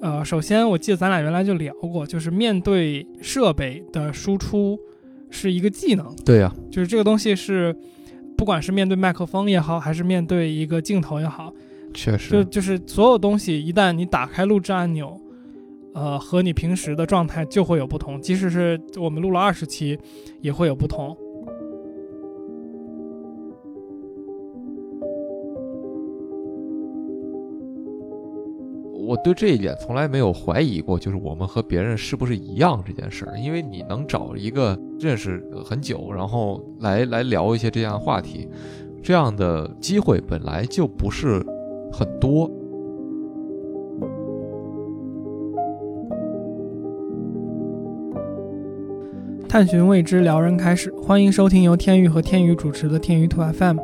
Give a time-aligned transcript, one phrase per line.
[0.00, 4.78] 呃，首先我记得咱俩原来就聊过，就是面对设备的输出
[5.30, 7.74] 是一个技能，对呀、就是这个东西是，
[8.36, 11.52] 不管是面对麦克风也好，还是面对一个镜头也好，
[11.92, 15.20] 确实，就就是所有东西一旦你打开录制按钮，
[15.94, 19.98] 呃，和你平时的状态就会有不同，即使是我们录了二十期，
[20.40, 21.16] 也会有不同。
[29.24, 33.38] 对这一点从来没有怀疑过，就是我们和别人是不是一样这件事儿。
[33.38, 38.48] 因为你能找一个认识很久，然后来来聊一些这样的话题，
[39.02, 41.44] 这样的机会本来就不是
[41.92, 42.50] 很多。
[49.48, 50.90] 探寻未知，撩人开始。
[51.02, 53.78] 欢迎收听由天宇和天宇主持的天宇兔 FM，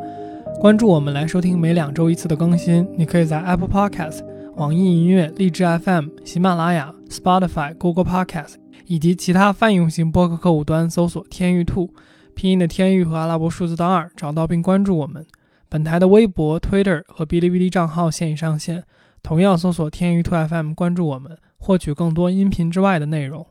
[0.60, 2.86] 关注我们来收听每两周一次的更新。
[2.96, 4.20] 你可以在 Apple Podcast、
[4.56, 8.54] 网易音乐、荔枝 FM、喜马拉雅、Spotify、Google Podcast
[8.86, 11.92] 以及其他泛用型播客客户端搜索“天宇兔”，
[12.36, 15.26] 拼音的天宇和阿拉伯数字的二，找到并关注我们。
[15.68, 18.84] 本台的微博、Twitter 和哔哩哔哩账号现已上线，
[19.24, 23.44] 同样搜索“天宇兔 FM” 关注我们，获取更多音频之外的内容。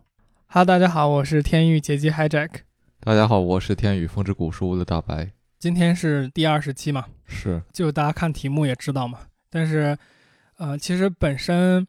[0.46, 2.50] 哈，大家好，我是天宇杰基 Hijack，
[3.02, 9.20] 大家好，我是天宇风之谷书屋的大白，今天是第二十期嘛，是就大家看题目也知道嘛。
[9.50, 9.96] 但是，
[10.64, 11.86] 呃，其实本身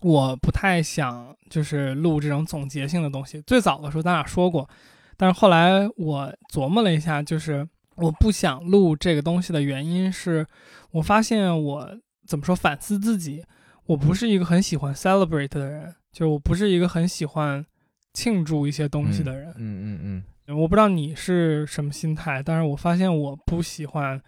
[0.00, 3.40] 我不太想就是录这种总结性的东西。
[3.42, 4.68] 最早的时候咱俩说过，
[5.16, 7.64] 但是后来我琢磨了一下，就是
[7.94, 10.44] 我不想录这个东西的原因是，
[10.90, 13.44] 我发现我怎么说反思自己，
[13.86, 17.64] 我不是一个很喜欢 celebrate 的人，就是我不是一个很喜欢
[18.12, 19.54] 庆祝一些东西的人。
[19.56, 24.20] 嗯嗯嗯，我不知道你是什么心态，但是我发现我不喜欢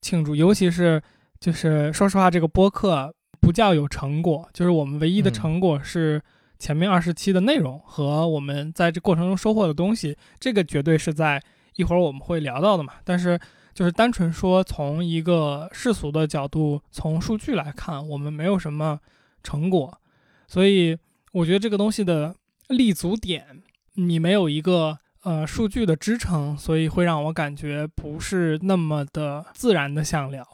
[0.00, 1.02] 庆祝，尤其是
[1.40, 6.20] 就是说实话，这个播客不叫有成果，就是我们唯一的嗯成果是
[6.58, 11.42] 前面二十期的内容和我们在这过程中收获的东西，这个绝对是在
[11.76, 12.92] 一会儿我们会聊到的嘛。
[13.04, 13.40] 但是
[13.72, 19.00] 就是单纯说从一个世俗的角度，从数据来看，我们没有什么
[19.42, 19.98] 成果，
[20.46, 20.98] 所以
[21.32, 22.36] 我觉得这个东西的
[22.68, 23.62] 立足点，
[23.94, 30.46] 你没有一个呃数据的支撑，所以会让我感觉不是那么的自然的想聊。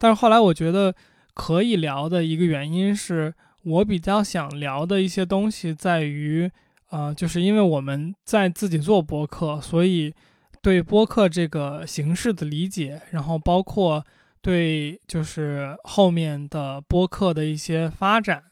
[0.00, 0.94] 但是后来我觉得
[1.34, 3.34] 可以聊的一个原因是
[3.64, 6.50] 我比较想聊的一些东西在于，
[6.88, 10.14] 呃，就是因为我们在自己做播客，所以
[10.62, 14.02] 对播客这个形式的理解，然后包括
[14.40, 18.42] 对就是后面的播客的一些发展，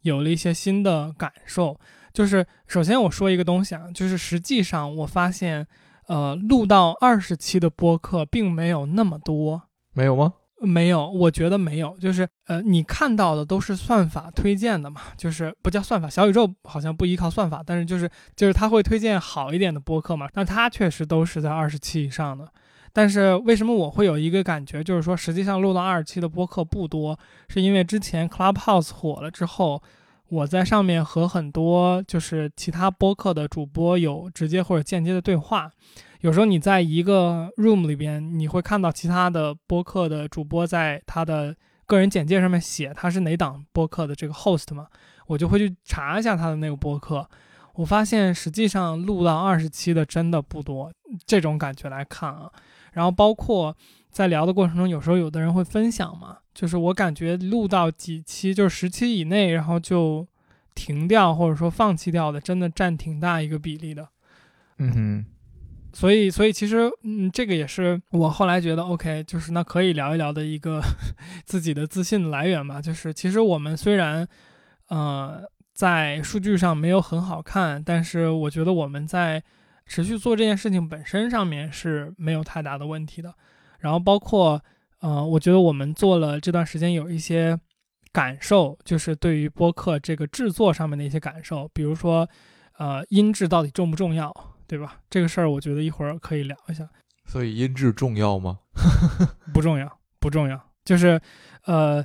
[0.00, 1.78] 有了一些新的感受。
[2.14, 5.66] 就是首先我说一个东西啊，就是实际上我发现，
[6.06, 10.32] 呃，录到二十期的播客并没有那么多，没有吗？
[10.60, 22.48] 没有，我觉得没有，就是呃，你看到的都是算法推荐的嘛，就是不叫算法，小宇宙好像不依靠算法，但是就是就是它会推荐好一点的播客嘛，那它确实都是在二十期以上的。
[22.92, 29.82] 但是为什么我会有一个感觉，就是说实际上录到二十期的播客不多，是因为之前 Clubhouse 火了之后，
[30.34, 35.70] 我在上面和很多就是其他播客的主播有直接或者间接的对话。
[36.22, 41.54] 有时候你在一个 room 里边，你会看到其他的播客的主播在他的
[41.86, 44.88] 个人简介上面写他是哪档播客的这个 host 嘛，
[45.28, 47.28] 我就会去查一下他的那个播客。
[47.74, 50.92] 我发现实际上录到二十期的真的不多，
[51.26, 52.50] 这种感觉来看啊。
[52.92, 53.76] 然后包括
[54.14, 60.24] 在聊的过程中，有时候有的人会分享嘛，就是我感觉录到几期，就是十期以内，然后就
[60.72, 64.08] 停掉或者说放弃掉的，真的占挺大一个比例的。
[64.78, 65.26] 嗯哼，
[65.92, 70.80] 所以，所以其实，嗯，这个也是我后来觉得 OK，就是那可以聊一聊的一个
[71.44, 72.80] 自己的自信的来源吧。
[72.80, 74.28] 就是其实我们虽然，
[74.90, 75.42] 呃，
[75.72, 79.42] 在数据上没有很好看，但是我觉得我们在
[79.86, 83.34] 持续做这件事情本身上面是没有太大的问题的。
[83.84, 84.58] 然后包括，
[85.00, 87.60] 呃，我觉得我们做了这段时间有一些
[88.12, 92.26] 感受，就是对于播客这个制作上面的一些感受，比如说，
[92.78, 94.34] 呃，音质到底重不重要？
[94.66, 95.00] 对吧？
[95.10, 96.88] 这个事儿我觉得一会儿可以聊一下。
[97.26, 98.60] 所以音质重要吗？
[99.52, 101.20] 不重要，不重要，就是，
[101.66, 102.02] 呃，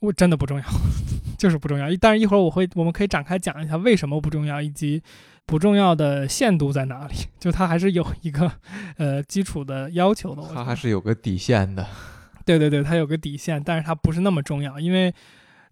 [0.00, 0.64] 我真的不重要，
[1.38, 1.86] 就是不重要。
[2.00, 5.00] 但是一会儿我会，我们可以展开讲一下为什么不重要，以及
[5.50, 7.14] 不重要的限度在哪里。
[7.40, 8.50] 就它还是有一个
[8.98, 10.42] 呃基础的要求的。
[10.54, 11.84] 它还是有个底线的。
[12.46, 15.12] 对对对，它有个底线，但是它不是那么重要，因为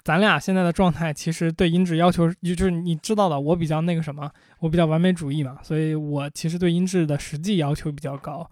[0.03, 4.29] 咱俩现在的状态其实对音质要求，就是你知道的，我比较那个什么，
[4.59, 8.49] 我比较完美主义嘛，所以我其实对音质的实际要求比较高。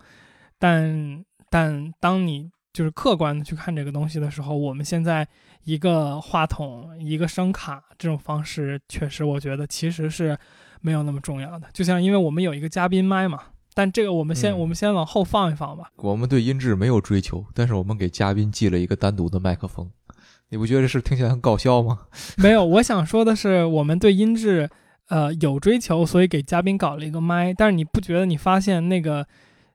[0.58, 5.26] 但但当你就是客观的去看这个东西的时候，我们现在
[5.64, 10.36] 一个话筒、一个声卡这种方式，确实我觉得其实是
[10.86, 11.66] 没有那么重要的。
[11.72, 13.42] 就像因为我们有一个嘉宾麦嘛，
[13.74, 15.90] 但这个我们先、嗯我们先往后放一放吧。
[15.96, 19.90] 我们对音质没有追求，但是我们给嘉宾寄了一个单独的麦克风，
[20.50, 22.02] 你不觉得这事听起来很搞笑吗？
[22.38, 24.70] 没有，我想说的是，我们对音质
[25.08, 27.52] 呃有追求，所以给嘉宾搞了一个麦。
[27.52, 29.26] 但是你不觉得你发现那个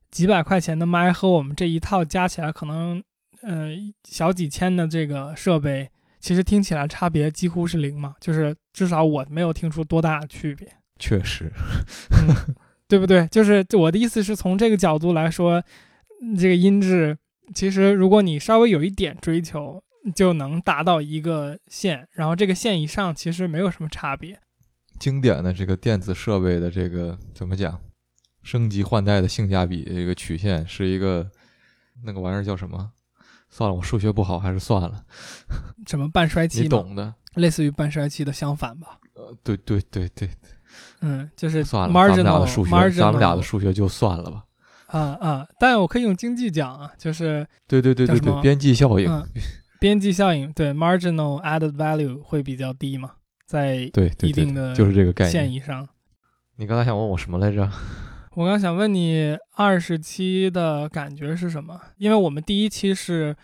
[0.10, 3.04] 几百块钱的麦和我们这一套加起来可能
[3.42, 3.70] 呃
[4.08, 5.90] 小几千的这个设备，
[6.22, 8.16] 其实听起来差别几乎是零嘛？
[8.22, 10.68] 就是至少我没有听出多大的区别。
[11.02, 11.52] 确实，
[12.12, 12.56] 嗯，
[12.88, 13.28] 对不对？
[13.28, 15.64] 就是我的意思是从这个角度来说，
[16.22, 17.18] 嗯这个音质
[17.56, 19.84] 其实如果你稍微有一点追求，
[20.16, 24.40] 就能达到一个线，然后这个线以上其实没有什么差别。
[25.00, 27.82] 经典的这个电子设备的这个怎么讲，
[28.44, 31.30] 升级换代的性价比这个曲线是一个
[32.06, 32.92] 那个玩意儿叫什么？
[33.50, 35.04] 算了，我数学不好，还是算了。
[35.86, 37.14] 什么半衰期你，懂的。
[37.36, 38.98] 类似于半衰期的相反吧。
[39.14, 40.30] 呃，对对对对，
[41.02, 44.44] 嗯，就是算了，咱们俩 marginal 的数学，marginal 咱们俩的数学就算了吧。
[44.88, 49.10] 啊啊，但我可以用经济讲啊，就是对对对对对，边际效应。
[49.10, 49.26] 嗯，
[49.80, 53.12] 边际效应，对 marginal added value 会比较低嘛，
[53.46, 53.76] 在
[54.22, 55.32] 一定的就是这个概念。
[55.32, 55.88] 线以上。
[56.58, 57.70] 你刚才想问我什么来着？
[58.36, 61.80] 我刚想问你二十期的感觉是什么？
[61.98, 63.36] 因为我们第一期是，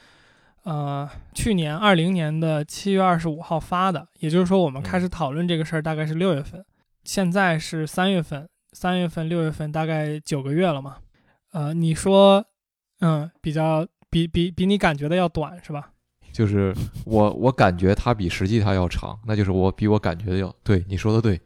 [0.63, 6.63] 呃，去年二零年的七月二十五号发的，也就是说我们开始讨论这个事儿大概是六月份，
[7.07, 10.97] 现在是三月份，三月份六月份大概九个月了嘛。
[11.53, 12.45] 呃，你说，
[12.99, 15.93] 嗯，比较比比比你感觉的要短是吧？
[16.33, 16.75] 就是
[17.05, 20.83] 我我感觉它比实际它要长，那就是我比我感觉的要对。
[20.89, 21.39] 你说的对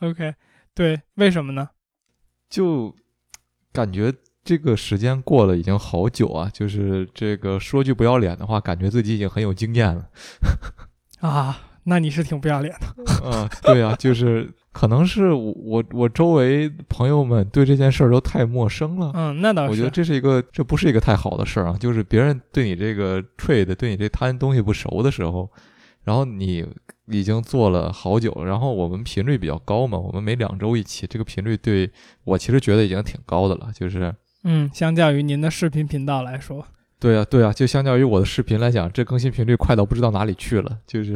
[0.00, 0.34] ，OK，
[0.74, 1.68] 对，为什么呢？
[2.48, 2.96] 就
[3.70, 4.10] 感觉
[4.42, 6.48] 这个时间过了已经好久啊。
[6.50, 10.08] 就是这个说句不要脸的话，感觉自己已经很有经验了。
[11.20, 13.04] 啊，那你是挺不要脸的。
[13.24, 19.12] 嗯， 对啊，就是可能是我我我周围朋友们对这件事儿都太陌生了。
[19.14, 19.70] 嗯，那倒是。
[19.70, 21.76] 我觉得这是一个，这不是一个太好的事儿啊。
[21.78, 25.50] 就是别人对你这个 trade，对你这摊东西不熟的时候，
[26.04, 26.66] 然后你
[27.06, 31.90] 已经做了好久了，然后我们频率比较高嘛，我们每两周一期，这个频率对
[32.24, 33.68] 我其实觉得已经挺高的了。
[33.72, 34.12] 就是
[34.42, 36.66] 嗯，相较于您的视频频道来说，
[37.00, 40.78] 对啊，对啊，就相较于我的视频来讲，这更新频率快到不知道哪里去了。
[40.86, 41.14] 就是，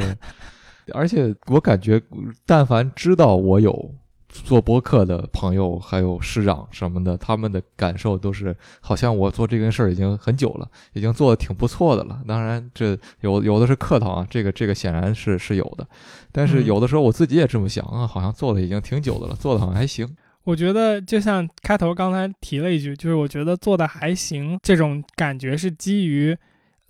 [0.93, 2.01] 而且我感觉，
[2.47, 3.95] 但凡知道我有
[4.29, 12.21] 做播客的朋友，还有师长什么的，他们的感受都是，好像我做这件事儿已经很久了，已经做的挺不错的了。
[12.29, 15.87] 当然，这有有的是客套啊，这个这个显然是是有的，
[16.31, 20.09] 但是嗯有的时候我自己也这么想啊，好像做的已经挺久的了，做的好像还行。
[20.45, 26.37] 我觉得就像开头刚才提了一句，就是我觉得做的还行，这种感觉是基于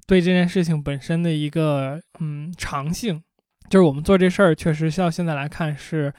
[0.06, 3.23] 对这件事情本身的一个嗯长性，
[3.70, 6.12] 就是我们做这事儿确实到现在来看是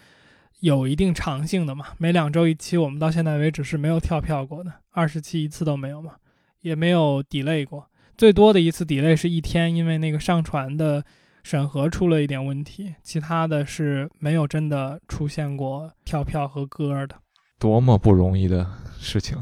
[0.61, 1.87] 有一定长性的嘛。
[1.97, 6.13] 每两周一期，我们到现在为止是没有跳票过的，二十期一次都没有嘛，
[6.61, 11.03] 也没有 delay 过，最多的一次 delay 是一天，因为那个上传的
[11.43, 17.17] 审核出了一点问题，其他的是没有真的出现过跳票和歌的。
[17.59, 18.65] 多么不容易的
[18.97, 19.37] 事情！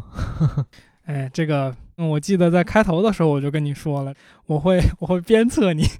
[1.06, 4.16] 哎，这个，嗯，我记得在开头的时候我就跟你说了，
[4.48, 5.84] 我会我会鞭策你。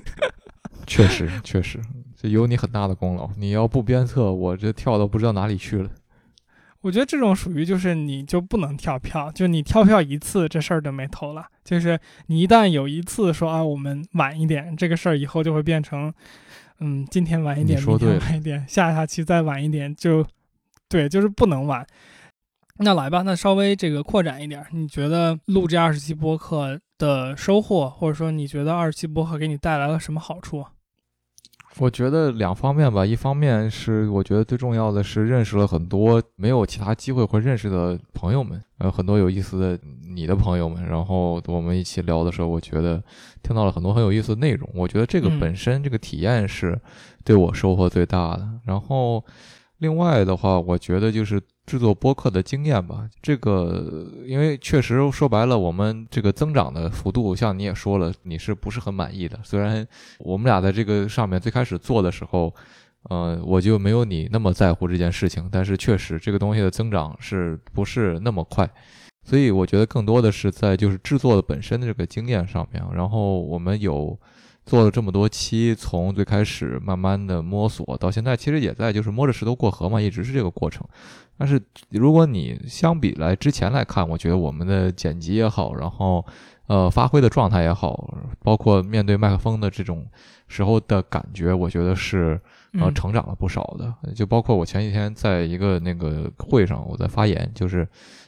[0.88, 1.80] 确实，确实，
[2.22, 3.30] 这有你很大的功劳。
[3.38, 5.90] 你要不鞭策，我这跳到不知道哪里去了。
[6.82, 11.46] 我觉得这种属于就是你就不能跳票，就你跳票一次这事儿就没头了。
[11.64, 11.98] 就是
[12.28, 16.14] 你一旦有一次说啊我们晚一点，这个事儿以后就会变成，
[16.80, 20.26] 嗯，今天晚一点，明天你说对晚一点，下下期再晚一点，就
[20.90, 21.86] 对，就是不能晚。
[22.78, 30.66] 那来吧，那稍微这个扩展一点，你觉得录这二十期播客的收获，或者说你觉得二十期播客给你带来了什么好处？
[31.80, 39.80] 我觉得两方面吧，一方面是我觉得最重要的是认识了很多没有其他机会会认识的朋友们，呃，很多有意思的
[40.14, 43.02] 你的朋友们，然后我们一起聊的时候，我觉得
[43.42, 44.70] 听到了很多很有意思的内容。
[44.76, 46.78] 我觉得这个嗯本身这个体验是
[47.24, 48.46] 对我收获最大的。
[48.66, 49.24] 然后
[49.78, 53.08] 另外的话，我觉得就是制作播客的经验吧。
[53.22, 59.40] 这个因为确实说白了，我们这个增长的幅度，像你也说了，你是不是很满意的？
[59.44, 62.52] 虽然我们俩在这个上面最开始做的时候，
[63.10, 68.68] 呃，我就没有你那么在乎这件事情，但是确实这个东西的增长是不是那么快？
[69.24, 74.20] 所以我觉得更多的是在就是制作的本身的这个经验上面，然后我们有
[74.70, 80.88] 做了这么多期，从最开始慢慢的摸索到现在，其实也在就是摸着石头过河嘛，一直是这个过程。
[81.40, 81.60] 但是
[81.90, 86.24] 如果你相比来之前来看，我觉得我们的剪辑也好，然后
[86.68, 90.06] 呃发挥的状态也好，包括面对麦克风的这种
[90.48, 92.40] 时候的感觉，我觉得是
[92.74, 94.14] 呃嗯成长了不少的。
[94.14, 97.88] 就包括我前几天在一个那个会上，我在发言，就是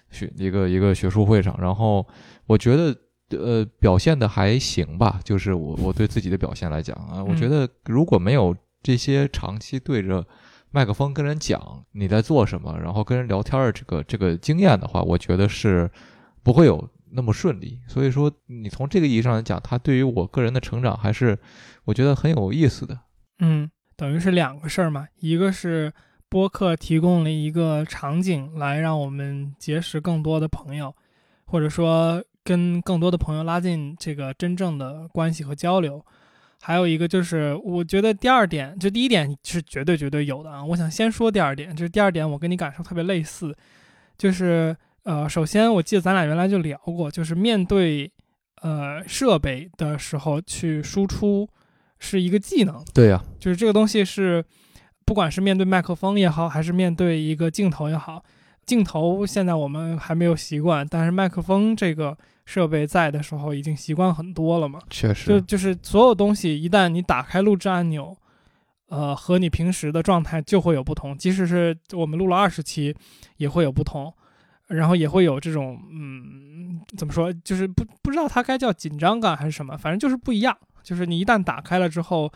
[0.10, 2.04] 学一个一个学术会上，然后
[2.48, 2.98] 我觉得。
[3.32, 10.26] 呃，表现的还行吧，就是我我对自己的表现来讲啊，我觉得如果没有这些长期对着
[10.72, 15.90] 麦克风跟人讲你在做什么，然后跟人聊天儿这个这个经验的话，我觉得是
[16.44, 17.80] 不会有那么顺利。
[17.88, 21.38] 所以说，你从这个意义上来讲，它对于我个人的成长还是
[21.86, 22.98] 我觉得很有意思的。
[23.40, 25.92] 嗯，等于是两个事儿嘛，一个是
[26.30, 30.96] 播客提供了一个场景来让我们结识更多的朋友，
[31.46, 36.04] 或者说跟更多的朋友拉近这个真正的关系和交流。
[36.64, 40.64] 还有一个就是，我觉得第二点，就第一点是绝对绝对有的啊。
[40.64, 43.56] 我想先说第二点，就是第二点我跟你感受特别类似，
[44.16, 48.12] 就是呃，首先我记得咱俩原来就聊过，就是面对
[48.62, 51.50] 呃设备的时候去输出
[51.98, 54.46] 是一个技能，对呀、就是这个东西是，
[55.04, 58.24] 不管是面对麦克风也好，还是面对一个镜头也好，
[58.66, 64.80] 镜头现在我们还没有习惯，但是麦克风这个设备在的时候已经习惯很多了嘛。
[64.90, 68.16] 确实，就就是所有东西，一旦你打开录制按钮，
[68.88, 71.18] 呃，和你平时的状态就会有不同。
[71.18, 72.96] 即使是我们录了二十期，
[73.38, 74.14] 也会有不同，
[74.68, 80.56] 然后也会有这种嗯，怎么说，就是不不知道它该叫紧张感还是什么，反正就是不一样。
[80.84, 82.32] 就是你一旦打开了之后，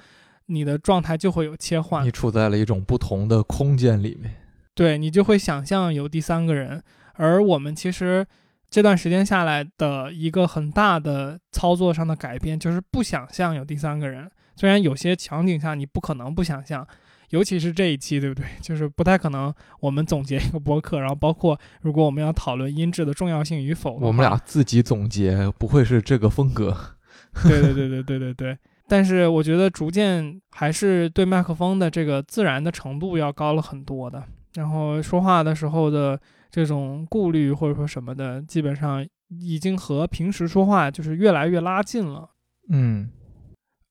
[0.48, 4.36] 你的状态就会有切换你，处在了一种不同的空间里面。
[4.76, 6.84] 对你就会想象有第三个人。
[7.14, 8.26] 而我们其实
[8.70, 14.30] 这段时间下来的一个很大的操作上的改变，就是不想象有第三个人。
[14.58, 16.86] 虽然有些场景下你不可能不想象，
[17.30, 18.46] 尤其是这一期，对不对？
[18.62, 26.78] 就是不太可能我们总结一个播客，然后包括如果我们要讨论音质的重要性与否，我们俩自己总结，不会是这个风格。
[27.44, 28.58] 对对对对对对对。
[28.88, 34.24] 但是我觉得逐渐还是对麦克风的这个自然的程度要高了很多的，
[34.56, 36.20] 然后说话的时候的
[36.50, 42.30] 这种顾虑或者说什么的，基本上已经和平时说话就是越来越拉近了。
[42.70, 43.10] 嗯，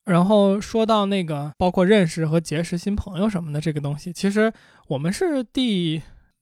[0.05, 4.51] 然后说到那个包括认识和结识新朋友什么的这个东西，其实
[4.87, 6.01] 我们是第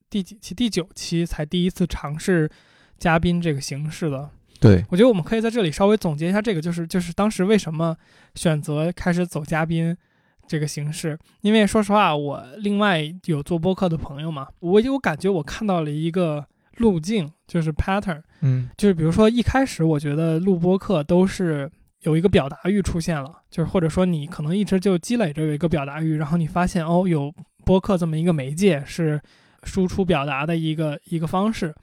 [0.10, 2.50] 第几期第九期才第一次尝试
[2.98, 4.30] 嘉宾这个形式的。
[4.60, 7.98] 对，我觉得我们可以在这里稍微总结一下这个，就是就是当时为什么
[8.36, 9.96] 选择开始走嘉宾
[10.48, 11.18] 这个形式。
[11.42, 16.46] 因为说实话，我另外有做播客的朋友嘛，我有感觉我看到了一个
[16.78, 21.70] 路径，就是 pattern，嗯，就是比如说一开始我觉得录播客都是
[22.02, 27.34] 有一个表达欲出现了，就是或者说你可能一直就积累着有一个表达欲，然后你发现哦有
[27.64, 29.22] 播客这么一个媒介是
[29.64, 31.74] 输出表达的一个一个方式，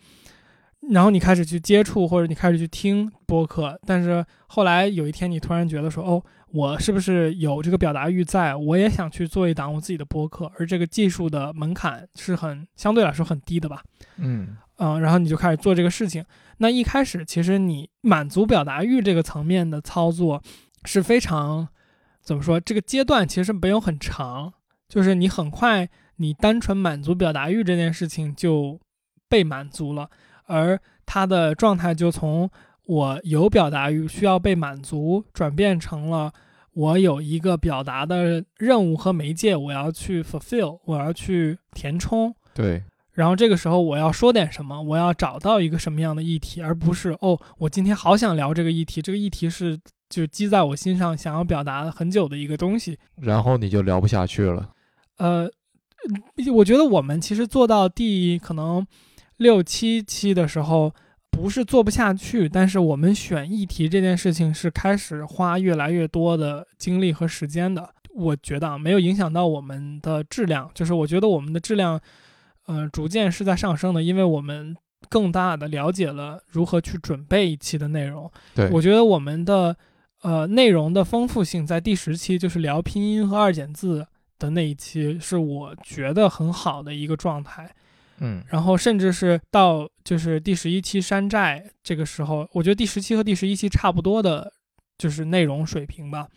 [0.91, 6.23] 然后你开始去接触或者你开始去听播客，但是后来有一天你突然觉得说哦。
[6.53, 8.57] 我是不是有这个表达欲在？
[8.57, 13.85] 我也想去做一档我自己的播客，而这个技术的门槛是很相对来说很低的吧？
[14.17, 16.25] 嗯，嗯，然后你就开始做这个事情。
[16.57, 20.43] 那一开始其实你满足表达欲这个层面的操作
[20.85, 21.69] 是非常
[22.21, 22.59] 怎么说？
[22.59, 24.53] 这个阶段其实没有很长，
[24.89, 28.81] 就是你很快你单纯满足表达欲这件事情就
[29.29, 30.11] 被满足了，
[30.51, 32.51] 而他的状态就从
[32.87, 36.33] 我有表达欲需要被满足，转变成了
[36.73, 42.35] 我有一个表达的任务和媒介，我要去 fulfill，我要去填充。
[42.53, 49.79] 对，然后这个时候我要说点什么，我要找到一个什么样的议题，而不是哦，我今天好想聊这个议题，这个议题是
[50.09, 52.99] 就积在我心上想要表达很久的一个东西。
[53.17, 54.71] 然后你就聊不下去了。
[55.19, 55.49] 呃，
[56.55, 58.85] 我觉得我们其实做到第可能
[59.41, 60.95] 六七期的时候，
[61.31, 67.89] 不是做不下去，但是我们选议题这件事情是开始花越来越多的精力和时间的。
[68.15, 71.99] 我觉得啊，没有影响到我们的质量，就是我觉得我们的质量，
[72.67, 74.77] 呃，逐渐是在上升的，因为我们
[75.09, 78.31] 更大的了解了如何去准备一期的内容。
[78.55, 79.75] 对，我觉得我们的
[80.21, 84.07] 呃内容的丰富性在第十期就是聊拼音和二简字
[84.39, 87.75] 的那一期，是我觉得很好的一个状态。
[88.21, 94.53] 嗯，然后甚至是到就是第十一期山寨这个时候，我觉得第十期和第十一期差不多的，
[94.97, 96.29] 就是内容水平吧，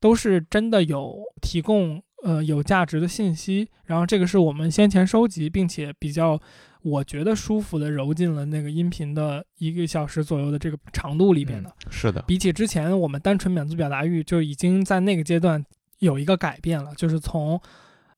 [0.00, 3.68] 都是真的有提供呃有价值的信息。
[3.84, 6.40] 然后这个是我们先前收集并且比较
[6.82, 11.74] 我觉得舒服的揉进了那个音频的一个小时左右的这个长度里边的。
[11.90, 15.64] 是的，比起之前我们单纯满足表达欲，就已经在那个阶段
[15.98, 17.60] 有一个改变了，就是从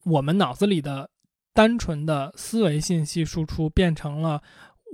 [0.04, 1.08] 我们脑子里的
[1.52, 4.42] 单纯的思维信息输出变成了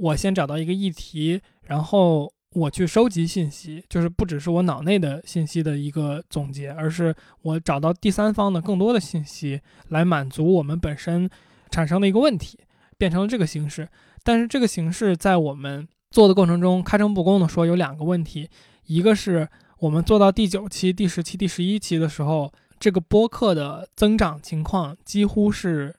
[0.00, 2.32] 我先找到一个议题，然后。
[2.52, 11.28] 我去收集信息，就是不只是我脑内的信息的一个总结，而是我找到第三方的更多的信息来满足我们本身
[11.70, 12.58] 产生的一个问题，
[12.96, 13.86] 变成了这个形式。
[14.22, 18.48] 但是这个形式在我们做的过程中，开诚布公的说，有两个问题：
[18.86, 19.46] 一个是
[19.80, 25.94] 我们做到第九期、第十期、第十一期的时候，这个播客的增长情况几乎是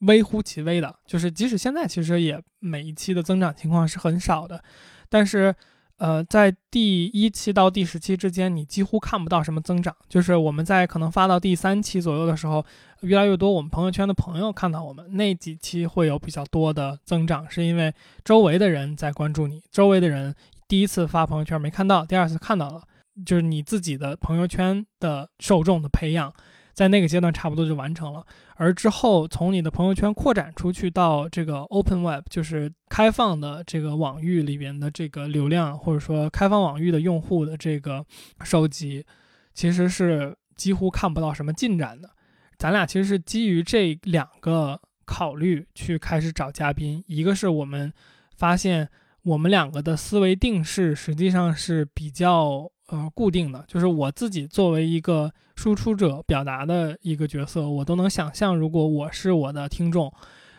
[0.00, 4.62] 微乎其微的，就是即使现在其实也每一期的增长情况是很少的，
[5.08, 5.54] 但是。
[5.98, 9.92] 呃，在第一期到第十期之间，你几乎看不到什么增长。
[10.08, 12.64] 就是我们在可能发到第三期左右的时候，
[13.00, 17.92] 越来越多我们朋友圈的朋友看到我们那几期会有比较多的增长，是因为
[18.24, 20.32] 周围的人在关注你，周围的人
[20.68, 22.82] 第一次发朋友圈没看到，第二次看到了，
[23.26, 26.32] 就是你自己的朋友圈的受众的培养。
[26.74, 28.24] 在那个阶段差不多就完成了，
[28.60, 38.04] 而之后从你的朋友圈扩展出去到这个 Open Web，就是开放的这个网域里边的这个流量，或者说开放网域的用户的这个
[38.42, 39.06] 收集，
[39.54, 42.10] 其实是几乎看不到什么进展的。
[42.58, 47.92] 咱俩其实是基于这两个考虑去开始找嘉宾，一个是我们
[48.36, 48.88] 发现
[49.28, 52.70] 我们两个的思维定式实际上是比较。
[52.90, 60.10] 呃，固定的就是我自己作为一个输出者表达的一个角色，我都能想象，如果我是我的听众，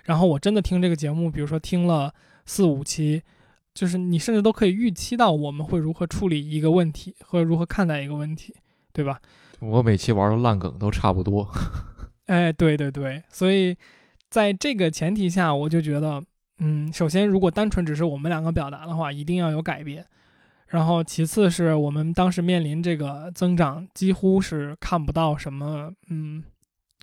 [0.04, 2.14] 然后我真的听这个节目，比如说听了
[2.46, 3.24] 四五期，
[3.74, 8.54] 就是你甚至都可以预期到我们会如何处理一个问题，和如何看待一个问题，
[8.94, 9.20] 对吧？
[9.60, 11.50] 我每期玩的烂梗都差不多。
[12.28, 13.76] 哎，对对对，所以
[14.30, 16.24] 在这个前提下，我就觉得，
[16.60, 20.06] 嗯，首先如果单纯只是我们两个表达的话，一定要有改变。
[20.68, 26.44] 然后，其次是我们当时面临这个增长，几乎是看不到什么，嗯，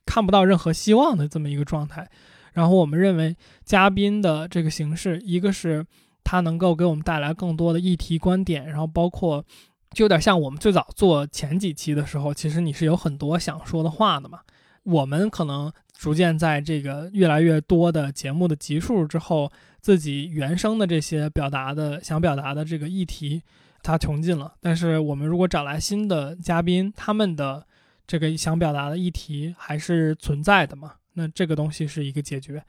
[0.04, 2.08] 看不到任何希望的这么一个状态。
[2.52, 5.84] 然后，我们认为嘉宾的这个形式，一个是
[6.22, 9.44] 他能够给我们带来更多的议题观点，然后包括
[9.90, 14.40] 就有点像我们最早做前几期的时候，其实你是有很多想说的话的嘛。
[14.84, 19.50] 我们可能逐渐在这个越来越多的节目的集数之后。
[19.78, 23.40] 自己原生的这些表达的想表达的这个议题，
[23.84, 24.52] 它穷尽了。
[24.60, 27.64] 但是我们如果找来新的嘉宾，他们的
[28.04, 30.94] 这个想表达的议题还是存在的嘛？
[31.12, 32.60] 那这个东西是一个解决。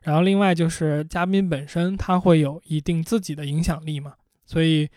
[0.00, 4.14] 然后另外就是嘉宾本身他会有一定自己的影响力嘛？
[4.46, 4.88] 所以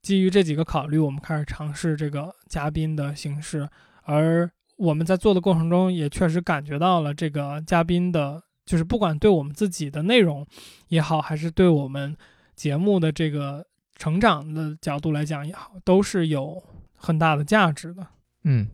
[0.00, 3.68] 基于这几个考虑，我们开始尝试这个嘉宾的形式。
[4.04, 8.42] 而我们在做的过程中，也确实感觉到了这个嘉宾的。
[8.66, 10.44] 就是不管对我们自己的内容
[10.88, 12.16] 也好，还是对我们
[12.56, 16.60] 节目的这个成长的角度来讲也好，都是有
[16.96, 18.04] 很大的价值的。
[18.42, 18.66] 嗯，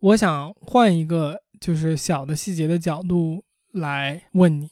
[0.00, 3.42] 我想换一个就是小的细节的角度
[3.72, 4.68] 来问你，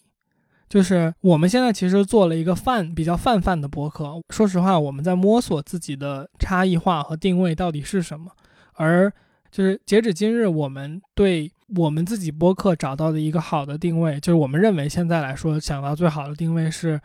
[0.68, 8.32] 就是我们现在其实做了一个泛比较泛泛的博客，说实话，我们在摸索自己的差异化和定位到底是什么，
[8.74, 9.10] 而
[9.50, 11.50] 就是截止今日，我们对。
[11.76, 16.98] 我们自己播客找到的一个好的定位，就是我们认为现在来说想到最好的定位是，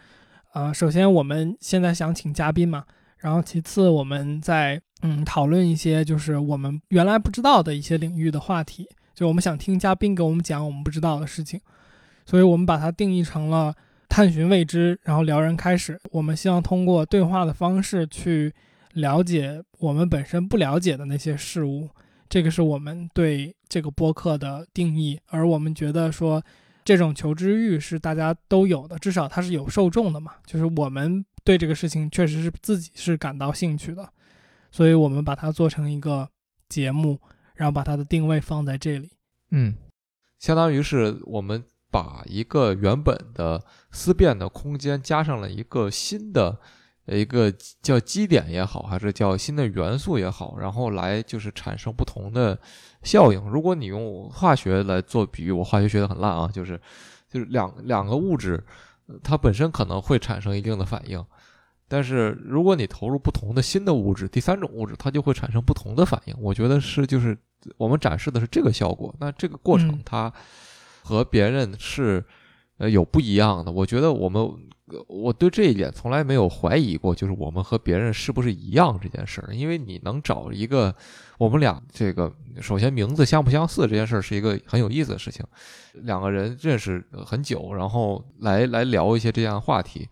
[0.54, 2.86] 呃，首先我们现在想请嘉宾嘛，
[3.18, 11.60] 然后其次我们在嗯讨论一些就是我们原来不知道的一些领域的话题，就我们想听嘉宾给我们讲我们不知道的事情，
[12.26, 13.76] 所以我们把它定义成了
[14.08, 16.00] 探寻未知，然后撩人开始。
[16.12, 18.54] 我们希望通过对话的方式去
[18.94, 21.90] 了解我们本身不了解的那些事物。
[22.34, 26.44] 这个是我们对这个播客的定义，而我们觉得说，
[26.84, 30.34] 这种求知欲是大家都有的，至少它是有受众的嘛。
[30.44, 34.10] 就是我们对这个事情确实是自己是感到兴趣的，
[34.72, 36.28] 所以我们把它做成一个
[36.68, 37.20] 节目，
[37.54, 39.12] 然后把它的定位放在这里。
[39.52, 39.76] 嗯，
[40.40, 46.60] 相当于是我们把一个原本的思辨的空间加上了一个新的。
[47.06, 52.58] 一个叫基点也好，还是叫新的元素也好，然后来就是产生不同的
[53.04, 53.42] 效应。
[53.50, 56.80] 如果你用化学来做比喻，我化学学的很烂啊，就是
[57.30, 58.64] 就是两两个物质，
[59.22, 61.24] 它本身可能会产生一定的反应，
[61.90, 66.36] 但是如果你投入不同的新的物质，第三种物质，它就会产生不同的反应。
[66.40, 67.38] 我觉得是就是
[67.78, 69.14] 我们展示的是这个效果。
[69.20, 70.32] 那这个过程它
[71.04, 72.24] 和别人是
[72.78, 73.72] 呃有不一样的。
[73.72, 74.50] 我觉得我们
[75.08, 79.56] 我对这一点从来没有怀疑过，就是我们和别人是不是一样这件事儿。
[79.56, 80.94] 因为你能找一个
[81.38, 85.46] 我们俩这个，首先名字相不相似这件事儿是一个很有意思的事情。
[85.94, 90.10] 两个人认识很久，然后来来聊一些这样的话题，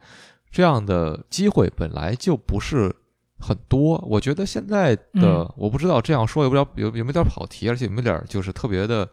[0.50, 2.96] 这样的机会本来就不是
[3.40, 4.02] 很多。
[4.08, 9.06] 我觉得现在的我不知道这样说有不有有有没有点跑题，而且有没有点就是特别的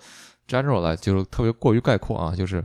[0.47, 2.65] general 来，就是特别过于概括啊，就是。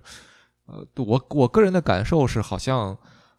[0.66, 2.98] 呃，我我个人的感受是，好像，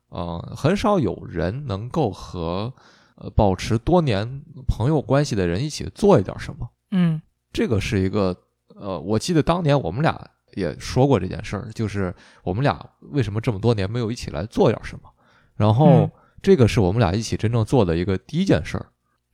[0.09, 2.73] 呃，很少有人能够和
[3.17, 6.69] 呃保持多年朋友关系的人一起做一点什么。
[6.91, 7.21] 嗯，
[7.53, 8.37] 这个是一个，
[8.77, 10.21] 呃，我记得当年我们俩
[10.55, 15.11] 也说过这件事儿，就是我们俩为什么这么多年没有一起来做点什么。
[15.57, 16.11] 然后，
[16.43, 18.87] 这个是我们俩一起真正做的一个第一件事儿。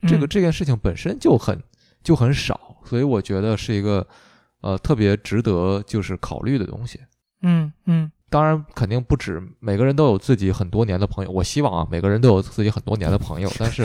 [0.07, 1.61] 这个这件事情本身就很
[2.03, 4.07] 就很少，所以我觉得是一个
[4.61, 6.99] 呃特别值得就是考虑的东西。
[7.41, 11.31] 嗯嗯，当然肯定不止，每个人都有自己很多年的朋友。
[11.31, 13.51] 我希望啊，每个人都有自己很多年的朋友。
[13.59, 13.83] 但是，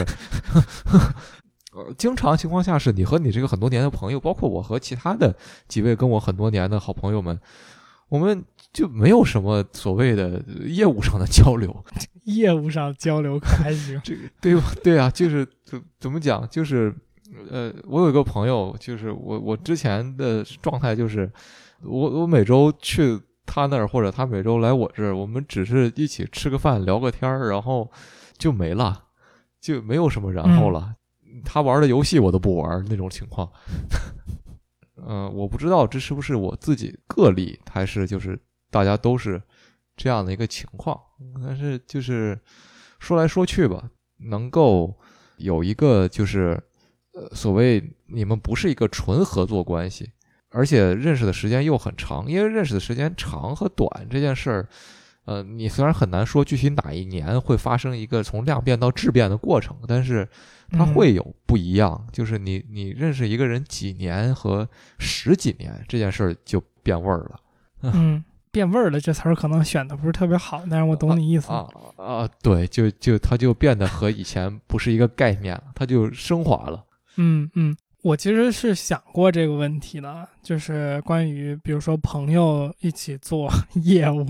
[1.73, 5.35] 呃，经常情况下是你和你这个很多年的朋友，包括我和其他的
[5.67, 7.39] 几位跟我很多年的好朋友们，
[8.09, 11.85] 我们就没有什么所谓的业务上的交流。
[12.25, 14.01] 业务上交流可还行？
[14.05, 16.49] 这个对 对啊，就是怎怎么讲？
[16.49, 16.95] 就是
[17.51, 21.31] 呃，我有一个朋友，就是我我之前的状态就是，
[21.83, 23.19] 我我每周去。
[23.47, 27.91] 他那儿或者他每周来我这儿，我们只是一起吃个饭聊个天儿，然后
[28.37, 29.05] 就没了，
[29.61, 30.97] 就没有什么然后了。
[31.45, 33.51] 他玩的游戏我都不玩那种情况。
[35.07, 38.39] 嗯，我不知道这是不是我自己个例，还是就是
[38.71, 39.41] 大家都是
[39.97, 40.99] 这样的一个情况。
[41.45, 42.39] 但是就是
[42.99, 44.99] 说来说去吧，能够
[45.37, 46.61] 有一个就是
[47.13, 50.11] 呃所谓你们不是一个纯合作关系。
[50.57, 54.69] 而且认识的时间又很长，因为认识的时间长和短这件事儿，
[55.27, 60.27] 呃，你虽然很难说具体哪一年会发生一个从量变到质变的过程，但是
[60.71, 62.07] 它会有不一样。
[62.11, 64.67] 就是你你认识一个人几年和
[64.99, 67.41] 十几年这件事儿就变味儿了。
[67.93, 71.67] 嗯，变味儿了这词儿可能选的不是特别好，但是我懂你意思啊
[71.97, 76.83] 啊，对，就就它就变得和以前不是一个概念了，它就升华了。
[77.17, 77.77] 嗯嗯。
[78.07, 83.51] 我其实是想过这个问题的，就是关于比如说朋友一起做
[83.83, 84.25] 业务，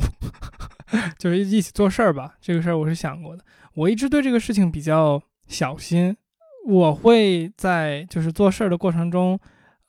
[1.18, 2.36] 就是一起做事儿吧。
[2.40, 3.44] 这个事儿我是想过的。
[3.74, 6.16] 我一直对这个事情比较小心，
[6.66, 9.38] 我会在就是做事儿的过程中，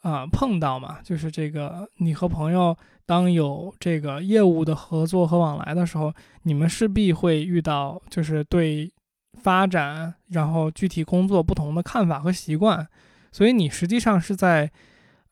[0.01, 8.91] 啊碰到嘛，就是这个你和朋友当有这个业务的合作和往来的时候，你们势必会遇到就是对
[9.41, 12.85] 发展然后具体工作不同的看法和习惯。
[13.37, 14.71] 所以你实际上是在，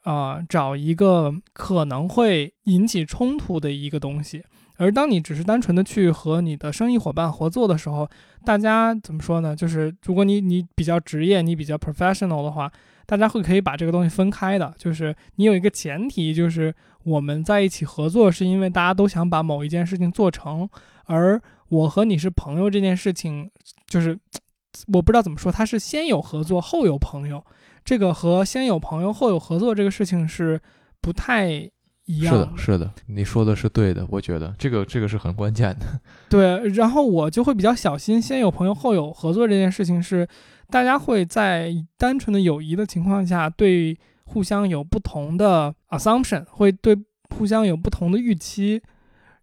[0.04, 4.44] 啊，找一个可能会引起冲突的一个东西。
[4.78, 8.08] 而当你只是单纯的去和你的生意伙伴合作的时候，
[8.44, 9.56] 大家怎么说呢？
[9.56, 12.72] 就是如果你你比较职业，你比较 professional 的话，
[13.08, 14.72] 大家会可以把这个东西分开的。
[14.78, 16.72] 就是你有一个前提，就是
[17.06, 20.70] 我们在一起合作是因为大家都想把某一件事情做成。
[21.06, 23.50] 而我和你是朋友这件事情，
[23.88, 24.16] 就是
[24.94, 27.44] 我不知道怎么说，它是先有合作后有朋友。
[27.86, 30.60] 这个和先有朋友后有合作这个事情是
[31.00, 31.50] 不太
[32.06, 32.34] 一样。
[32.34, 35.86] 是的，是的，你说的是对的，我觉得这个这个是很关键的。
[36.28, 40.28] 对，然后我就会比较小心，先有朋友后有合作这件事情是，
[40.70, 46.98] 大家会在单纯的友谊的情况下，对互相有不同的 assumption，会对
[47.38, 48.82] 互相有不同的预期，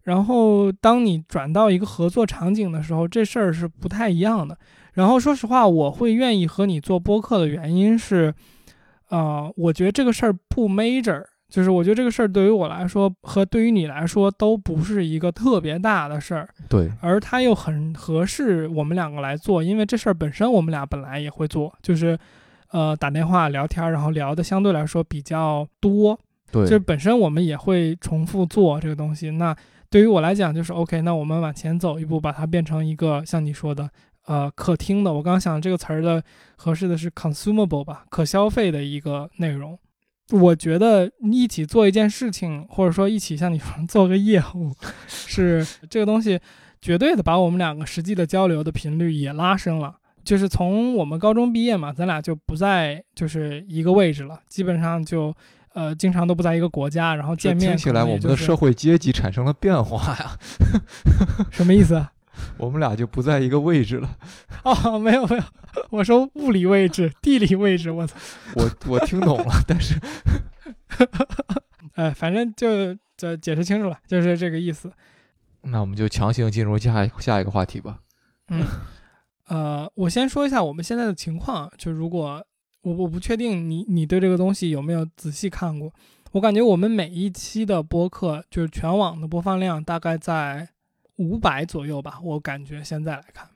[0.03, 4.57] 然后当你转到一个合作场景的时候，这事儿是不太一样的。
[4.93, 8.33] 然后说实话，我会愿意和你做播客的原因是，
[9.09, 16.47] 呃，我觉得这个事儿不 major，就是我觉得这个事儿对于我来说和对于你来说都不是一个特别大的事儿。
[16.69, 16.91] 对。
[17.01, 22.17] 而它又很合适我们两个来做，因为这事儿本身我们俩本来也会做，就是，
[22.71, 26.19] 呃，打电话聊天，然后聊的相对来说比较多。
[26.51, 26.67] 对。
[26.67, 29.31] 就本身我们也会重复做这个东西。
[29.31, 29.55] 那
[29.89, 33.89] 对于我来讲，就是 OK，那我们往前走一步，把它变成一个像你说的。
[34.25, 36.23] 呃，可听的，我刚刚想这个词儿的
[36.55, 39.77] 合适的是 consumable 吧，可消费的一个内容。
[40.31, 44.73] 我觉得一起做一件事情，或者说一起像你说做个业务，
[45.07, 46.39] 是 这个东西
[46.81, 49.97] 绝对的把我们两个实际的交流的频率也拉升了。
[50.23, 55.35] 就是从我们高中毕业嘛，咱俩就不在就是一个位置了，基本上就
[55.73, 57.71] 呃经常都不在一个国家，然后见面。
[57.71, 60.37] 听起来我们的社会阶级产生了变化呀？
[61.51, 62.07] 什么意思？
[62.57, 64.17] 我们俩就不在一个位置了，
[64.63, 65.43] 哦，没有没有，
[65.89, 68.15] 我说物理位置、地理位置，我操，
[68.55, 69.99] 我我听懂了，但是，
[71.95, 74.91] 哎，反正就就解释清楚了，就是这个意思。
[75.61, 77.99] 那我们就强行进入下下一个话题吧。
[78.49, 78.65] 嗯，
[79.47, 82.45] 呃，我先说一下我们现在的情况，就如果
[82.81, 85.91] 我我不确定你你对这个东西有没有仔细看过，
[86.33, 90.67] 我感觉我们每一期的播客就是全网的播放量大概在
[91.17, 93.49] 五百左右吧，我感觉现在来看，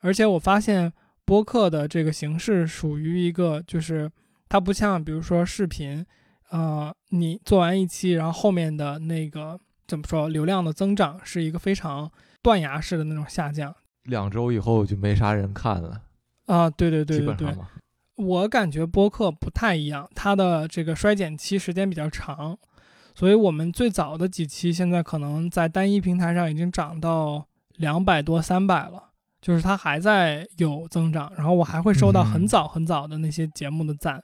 [0.00, 0.92] 而且我发现
[1.24, 4.10] 播客的这个形式属于一个就是
[4.48, 6.04] 它不像比如说视频，
[6.50, 9.60] 呃，你做完一期，然后后面的那个。
[9.86, 10.30] 怎么说？
[10.30, 12.10] 流量的增长是一个非常
[12.42, 16.00] 断崖式的那种下降，两周以后就没啥人看了
[16.46, 16.70] 啊！
[16.70, 17.54] 对对对对对，
[18.14, 22.58] 我感觉播客不太一样，它的这个衰减期时间比较长，
[23.14, 27.46] 所以我们最早的几期现在可能在单一平台上已经涨到
[27.76, 34.22] 两百多、三百了，就是它还在有增长，然后我还会收到很早很早的那些节目的赞。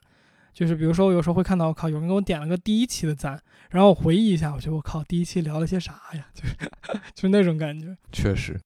[0.53, 6.25] 就是比如说，我有时候会看到，我靠，有人给我点了个第一期的赞，然后我回忆一下，我觉得我靠，第一期聊了些啥呀？
[6.35, 6.55] 就是
[7.15, 7.95] 就是那种感觉。
[8.11, 8.59] 确实，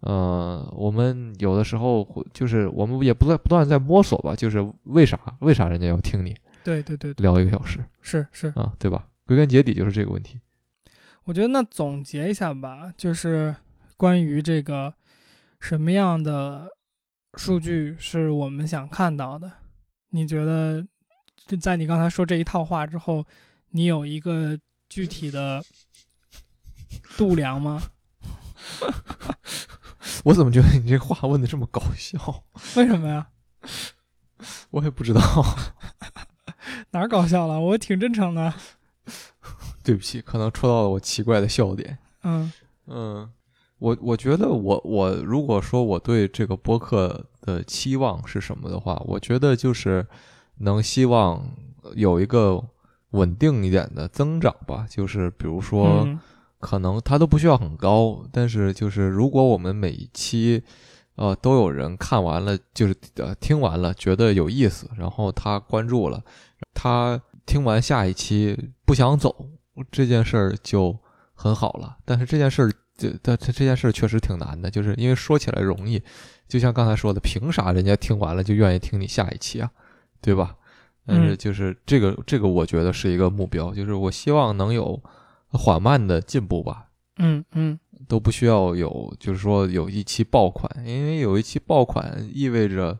[0.00, 6.34] 呃，我们有的时候会，就是我们也不断不断在摸索吧，就是为啥为啥人家要听你？
[6.64, 9.04] 对对对，聊一个小时，是是啊，对吧？
[9.28, 10.40] 归根结底就是这个问题。
[11.24, 13.54] 我觉得那总结一下吧，就是
[13.98, 14.94] 关于这个
[15.60, 16.70] 什么样的
[17.34, 19.52] 数据是我们想看到的？
[20.08, 20.86] 你觉得？
[21.46, 23.26] 就在你刚才说这一套话之后，
[23.70, 25.62] 你有一个具体的
[27.16, 27.82] 度量吗？
[30.24, 32.44] 我怎么觉得你这话问的这么搞笑？
[32.76, 33.28] 为什么呀？
[34.70, 35.20] 我也不知道，
[36.92, 37.60] 哪儿搞笑了？
[37.60, 38.52] 我挺真诚的。
[39.84, 41.98] 对不起，可能戳到了我奇怪的笑点。
[42.22, 42.52] 嗯
[42.86, 43.30] 嗯，
[43.78, 50.06] 我我觉得我我如果说我对这个播客的期望是什么的话，我觉得就是。
[50.60, 51.48] 能希望
[51.94, 52.60] 有一个
[53.10, 56.04] 稳定一点的增长吧，就是比如说，
[56.58, 60.60] 可能它都不需要很高，但是就是如果我们每一期，
[61.14, 66.24] 呃，都有人看完了，就是呃听完了觉得有意思，然后他关注了，
[66.74, 68.58] 他听完下一期
[68.88, 69.50] 不想走，
[69.92, 70.98] 这件事儿就
[71.34, 71.98] 很好了。
[72.06, 76.02] 但是这件事儿，这这这件事儿确实挺难的，就是因为说起来容易，
[76.48, 79.70] 就像刚才说的，凭啥人家听完了就愿意听你下一期啊？
[80.22, 80.56] 对吧？
[81.04, 84.98] 但是就是这个，这个我觉得是一个目标，就是我希望能有
[85.50, 86.86] 缓慢的进步吧。
[87.18, 92.98] 嗯嗯，都不需要有，就是说有一期爆款，因为有一期爆款意味着，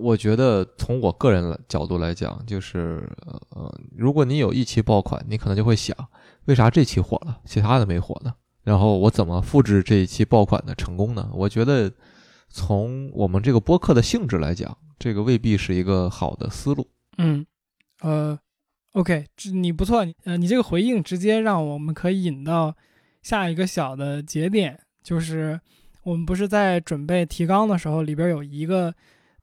[0.00, 3.08] 我觉得从我个人角度来讲，就是
[3.50, 5.96] 呃，如果你有一期爆款，你可能就会想，
[6.44, 8.34] 为啥这期火了，其他的没火呢？
[8.62, 11.30] 然后我怎么复制这一期爆款的成功呢？
[11.32, 11.92] 我觉得
[12.48, 14.76] 从我们这个播客的性质来讲。
[14.96, 16.86] 这个未必是一个好的思路。
[17.18, 17.44] 嗯，
[18.00, 18.38] 呃
[18.92, 22.74] ，OK，你不错，呃，你这个回应直接让我们可以引到
[23.20, 25.60] 下一个小的节点，就是
[26.04, 28.94] 我们不是在准备提纲的时候，里边有一个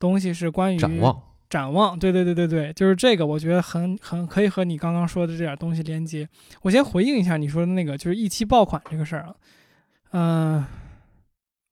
[0.01, 6.27] 东西是关于展望，展望，对对对对对，就是这个，我觉得很很可以和你刚刚说的这点东西连接。
[6.63, 9.35] 我先回应一下你说的那个，就是一期爆款这个事儿啊，
[10.11, 10.65] 嗯，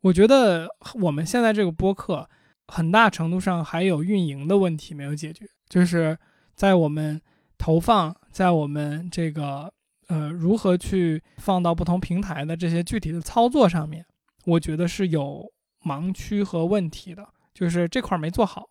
[0.01, 0.69] 我觉得
[1.01, 2.29] 我们现在这个播客。
[2.71, 6.15] 很大程度上还有运营的问题没有解决，就是
[6.53, 7.19] 在我们
[7.57, 9.73] 投放，在我们这个
[10.07, 14.05] 呃如何去放到不同平台的这些具体的操作上面，
[14.45, 15.51] 我觉得是有
[15.83, 18.69] 盲区和问题的，就是这块没做好。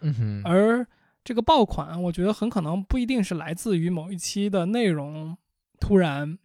[0.00, 0.42] 嗯哼。
[0.44, 0.86] 而
[1.24, 5.36] 这个爆款，我觉得很可能不一定是来自于某一期的内容
[5.78, 6.38] 突然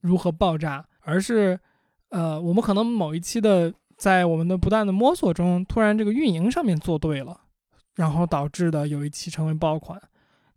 [0.00, 1.58] 如何爆炸，而是
[2.10, 3.72] 呃我们可能某一期的。
[3.94, 7.42] 在我们的不断的摸索中，突然这个运营上面做对了，
[7.94, 10.00] 然后导致的有一期成为爆款，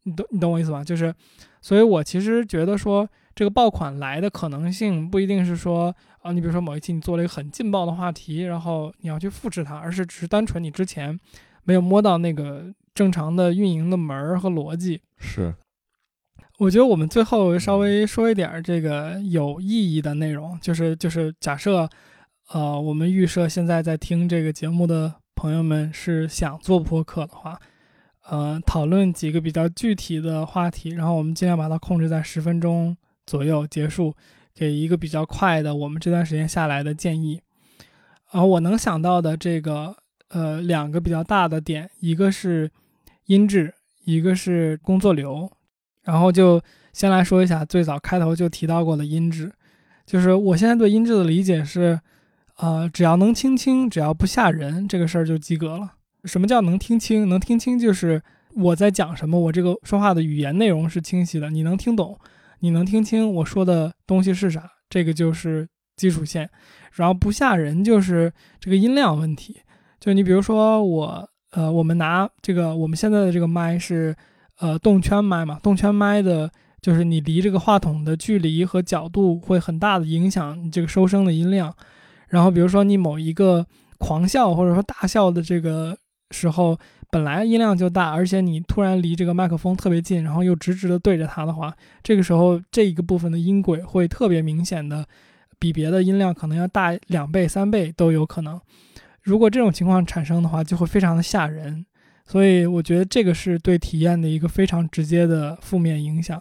[0.01, 0.83] 你懂你懂我意思吧？
[0.83, 1.13] 就是，
[1.61, 11.19] 所以我其实觉得说这个爆款来的可能性不一定是说啊，你比如说某一期你做了一个很劲爆的话题，然后你要去复制它，而是只是单纯你之前
[11.63, 15.01] 没有摸到那个正常的运营的门儿和逻辑。
[15.17, 15.53] 是，
[16.59, 21.89] 我觉得我们最后稍微说一点这个有意义的内容，就是就是假设。
[22.51, 27.59] 呃，我们预设现在在听这个节目的朋友们是想做播客的话，
[28.29, 32.95] 呃，讨论几个比较具体的话题，然后我们尽量把它控制在十分钟
[33.25, 34.13] 左右结束，
[34.53, 37.41] 给一个比较快的我们这段时间下来的建议。
[38.31, 39.95] 啊，我能想到的这个
[40.29, 42.69] 呃两个比较大的点，一个是
[43.25, 45.51] 音质，一个是工作流。
[46.03, 46.61] 然后就
[46.93, 49.51] 先来说一下最早开头就提到过的音质，
[50.05, 51.99] 就是我现在对音质的理解是。
[52.57, 55.95] 呃，只要能听清，只要不吓人，这个事儿就及格了。
[56.23, 57.27] 什么叫能听清？
[57.27, 62.17] 能听清就是我在讲什么，我这个说话的语言内容是清晰的，你能听懂，
[62.59, 66.49] 你能听清我说的东西是啥，这个就是基础线，
[66.93, 69.57] 然后不吓人就是这个音量问题。
[69.99, 74.15] 就你比如说我，呃，我们拿这个我们现在的这个麦是，
[74.59, 76.49] 呃，动圈麦嘛，动圈麦的，
[76.81, 81.75] 就是你离这个话筒的距离和角度会很大的影响你这个收声的音量。
[82.27, 83.65] 然后比如说你某一个
[83.97, 85.97] 狂笑或者说大笑的这个
[86.31, 86.77] 时候。
[87.15, 91.73] 本来音量就大，而且你突然离这个麦克风特别近，然后又直直的对着它的话，
[92.03, 95.05] 这个时候这一个部分的音轨会特别明显的，
[95.57, 98.59] 比别的音量可能要大两倍、三倍都有可能。
[99.21, 101.85] 如果这种情况产生的话，就会非常的吓人。
[102.25, 106.37] 所以我觉得这个是对体验的一个非常直接的负面影响。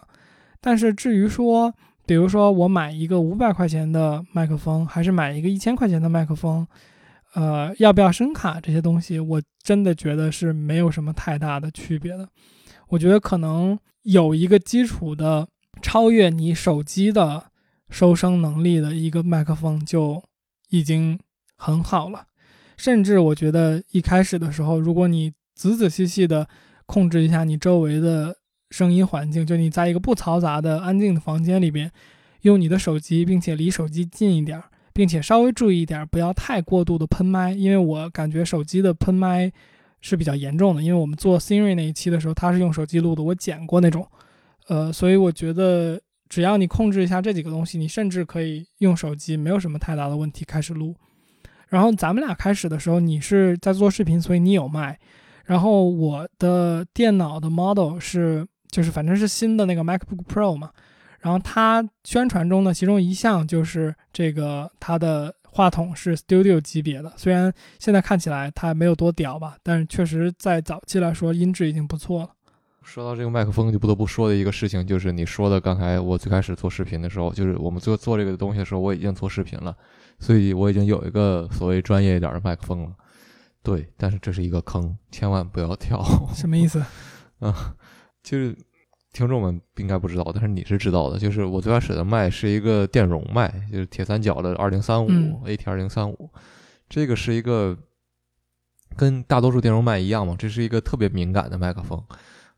[0.59, 1.73] 但是至于说，
[2.05, 6.67] 比如说我买一个五百块钱的麦克风，还是买一个一千块钱的麦克风？
[7.35, 12.27] 呃，要不要声卡这些东西，我真的觉得是没有什么太大的区别的。
[12.87, 15.47] 我觉得可能有一个基础的
[15.81, 17.51] 超越你手机的
[17.89, 20.23] 收声能力的一个麦克风就
[20.69, 21.19] 已经
[21.57, 22.27] 很好了。
[22.77, 26.47] 甚至我觉得一开始的时候，如果你仔仔细细的
[26.85, 28.37] 控制一下你周围的
[28.69, 31.91] 声音环境，就你在一个不嘈杂的安静的房间里边，
[32.43, 34.69] 用你的手机，并且离手机近一点儿。
[34.95, 39.51] 并且稍微注意一点，不要太过度的喷麦，因为我感觉手机的喷麦
[39.99, 40.81] 是比较严重的。
[40.81, 44.07] 因为我们做 Siri 那一期的时候，他是用手机录的，我剪过那种，
[44.69, 50.95] 呃，所以我觉得只要你控制一下这几个东西，你甚至可以用手机，没有什么太大的问题开始录。
[51.67, 54.97] 然后咱们俩开始的时候，你是在做视频，所以你有麦，
[55.43, 60.69] 然后我的电脑的 model 是就是反正是新的那个 MacBook Pro 嘛。
[61.25, 67.11] 然后它宣传中的其中一项就是这个，它的话筒是 Studio 级别的。
[67.17, 72.29] 虽然现在看起来它没有多屌吧，但是确实在早期来说音质已经不错了。
[72.83, 79.75] 说到这个麦克风，就不得不说的一个事情，就是你说的刚才我最开始做视频的时候，就是我们做做这个东西的时候，我已经做视频了，
[80.19, 82.91] 所以我已经有一个所谓专业一点的麦克风了。
[83.63, 86.05] 对，但是这是一个坑，千万不要跳。
[86.35, 86.85] 什么意思？
[87.41, 87.73] 啊，
[88.21, 88.55] 就是。
[89.15, 91.17] 听众们应该不知道，但是你是知道的。
[91.17, 95.07] 就是我最开始的麦是一个电容麦，就是铁三角的二零三五
[95.45, 96.29] AT 二零三五，
[96.89, 97.77] 这个是一个
[98.97, 102.03] 跟大多数电容麦一样嘛，这是一个特别敏感的麦克风。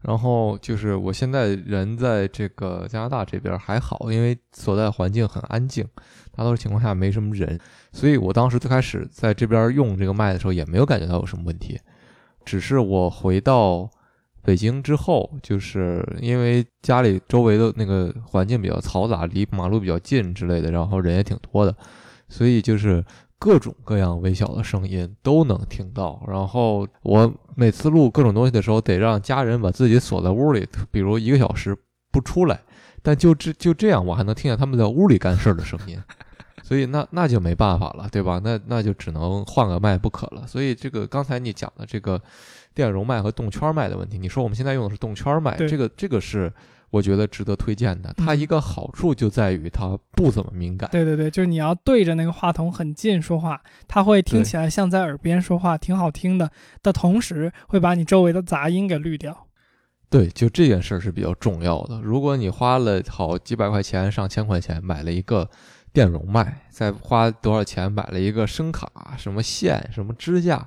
[0.02, 5.86] 然后就是我现在人在这个加拿大这边还好，因为所在环境很安静，
[6.36, 7.60] 大多数情况下没什么人，
[7.92, 11.80] 所以我当时最开始在这边用这个麦的时候也没有感觉到有什么问题，
[12.44, 13.88] 只是我回到。
[14.48, 21.76] 北京之后，就是因为家里周围的那个环境比较嘈杂，离马路比较近之类的，然后人也挺多的，
[22.30, 23.04] 所以就是
[23.38, 26.24] 各种各样微小的声音都能听到。
[26.30, 31.78] 然后我每次录各种东西的时候，得让家人把自己锁在屋里，比如一个小时
[32.10, 32.58] 不出来，
[33.04, 36.02] 但就这就这样，我还能听见他们在屋里干事儿的声音，
[36.68, 38.42] 所以那那就没办法了，对吧？
[38.44, 40.46] 那那就只能换个麦不可了。
[40.46, 42.22] 所以这个刚才你讲的这个。
[42.78, 46.54] 电容麦和动圈麦的问题，你说我们现在用的是动圈麦，这个这个是
[46.92, 48.14] 我觉得值得推荐的。
[48.16, 50.88] 它一个好处就在于它不怎么敏感。
[50.92, 56.52] 对对对，就是你要对着那个话筒很近说话，它会听起来像在耳边说话，挺好听的。
[56.84, 59.48] 的同时会把你周围的杂音给滤掉。
[60.08, 62.00] 对，就这件事儿是比较重要的。
[62.04, 65.50] 如果你花了好几百块钱、上千块钱买了一个
[65.98, 70.64] 电容麦，再花多少钱买了一个声卡、什么线、什么支架。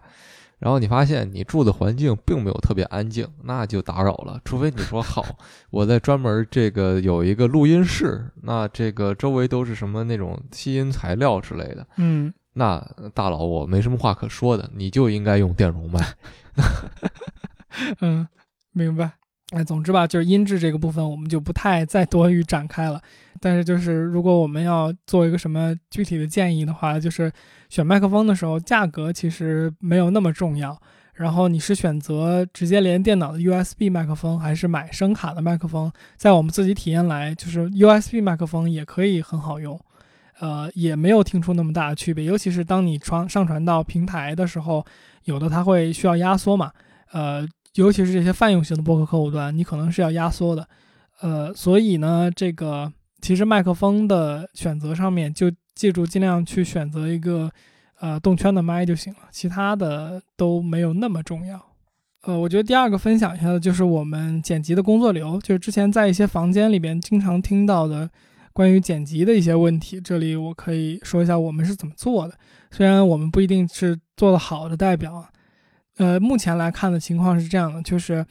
[0.59, 4.41] 然后你发现你住的环境并没有特别安静，那就打扰了。
[4.45, 5.25] 除非你说好，
[5.71, 16.05] 我在专门这个有一个录音室，那这个周围都是什么那种吸音材料之类的，嗯，那大佬我没什么话可说的，你就应该用电容麦。
[18.03, 18.27] 嗯，
[18.73, 19.13] 明白。
[19.53, 23.01] 哎，总之吧，就是音质这个部分，我们就不太再多于展开了。
[23.41, 27.33] 但是，就是如果我们要做一个什么具体的建议的话，就是
[27.69, 30.79] 选麦克风的时候，价格其实没有那么重要。
[31.15, 35.91] 然后，你是选择直接连电脑的 USB 麦克风，还是买声卡的麦克风？
[36.17, 39.79] 在我们自己体验来，就是 USB 麦克风也可以很好用，
[40.39, 42.25] 呃，也没有听出那么大的区别。
[42.25, 44.85] 尤其是当你传上传到平台的时候，
[45.25, 46.71] 有的它会需要压缩嘛，
[47.13, 47.47] 呃。
[47.77, 50.69] 尤其是这些泛用型的播客客户端，你可能是要压缩的，
[51.21, 57.51] 呃，所以呢，这个其实麦克风的选择上面就记住尽量去选择一个
[58.01, 61.61] 呃动圈的麦就行了，其他的都没有那么重要。
[62.23, 68.11] 呃，我觉得第二个分享一下的就是我们剪辑的工作流，就是之前在一些房间里边经常听到的
[68.53, 72.35] 关于剪辑的一些问题，这里我可以说一下我们是怎么做的，
[72.71, 75.27] 虽然我们不一定是做的好的代表。
[75.97, 78.25] 呃，目前来看的情况是这样的，就是，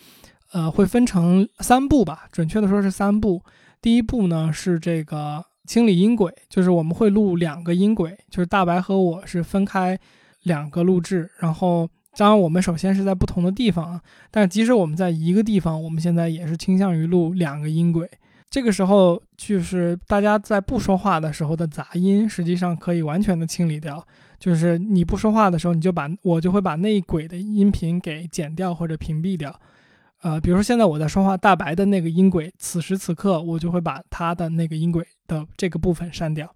[0.53, 3.43] 呃，会分成三步吧，准确的说是三步。
[3.81, 9.97] 第一步呢是这个清理音轨，就是我们会录两个音轨，就是大白和我是分开
[10.43, 14.01] 两个录制，然后当然我们首先是在不同的地方，
[14.31, 18.09] 但即使我们在一个地方，我们现在也是倾向于录两个音轨。
[18.49, 24.03] 这个时候就是大家在不说话的时候的杂音，实际上可以完全的清理掉。
[24.39, 29.57] 就是你不说话的时候，你就把我就会把那一轨的音频给剪掉或者屏蔽掉。
[30.21, 36.53] 呃，比如说现在我在说话，大白的那个音轨，此时此刻我就会把它的那个音轨的这个部分删掉。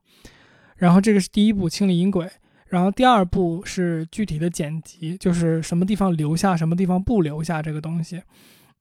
[0.76, 2.30] 然后这个是第一步清理音轨，
[2.68, 8.22] 然后第二步是具体的剪辑，就是什么地方留下，什么地方不留下这个东西。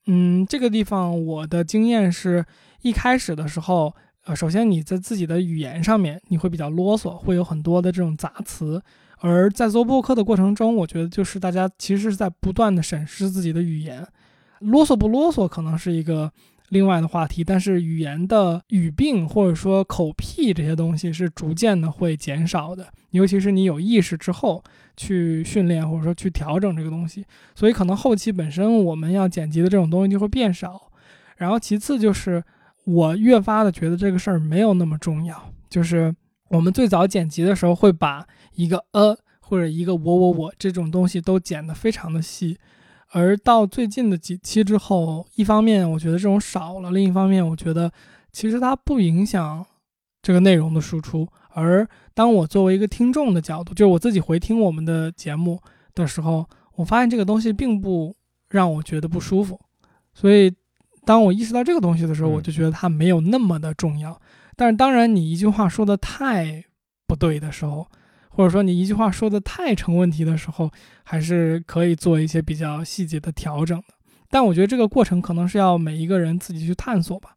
[0.06, 2.44] 嗯，这个地方我的经验是
[2.80, 8.82] 一开始的时候，呃，首先你在自己的语言上面你会比较啰嗦，会有很多的这种杂词。
[9.20, 14.04] 而在做播客的过程中，我觉得就是大家其实是在不断的审视自己的语言。
[14.62, 16.32] 啰嗦不啰嗦可能是一个
[16.70, 24.62] 另外的话题，但是语言的语病或者说口癖这些东西是逐渐的会减少的，尤其是你有意识之后
[24.96, 30.90] 去训练或者说去调整这个东西，所以可能后期本身我们要剪辑的这种东西就会变少。
[31.36, 32.42] 然后其次就是
[32.84, 36.14] 我越发的觉得这个事儿没有那么重要，就是
[36.48, 42.56] 我们最早剪辑的时候会把一个呃或者一个我我我这种东西都剪得非常的细。
[43.12, 47.92] 而到最近的几期之后，一方面我觉得这种少了，另一方面我觉得
[48.32, 49.64] 其实它不影响
[50.22, 51.28] 这个内容的输出。
[51.50, 55.60] 而当我作为一个听众的角度，就是我自己回听我们的节目
[55.94, 58.16] 的时候，我发现这个东西并不
[58.48, 59.60] 让我觉得不舒服。
[60.14, 60.50] 所以
[61.04, 64.18] 当我意识到这个东西的时候，我就觉得它没有那么的重要。
[64.56, 66.64] 但是当然，你一句话说的太
[67.06, 67.86] 不对的时候，
[68.34, 70.70] 或者说你一句话说的太成问题的时候，
[71.04, 73.94] 还是可以做一些比较细节的调整的。
[74.30, 77.36] 但我觉得这个过程可能是要每一个人自己去探索吧。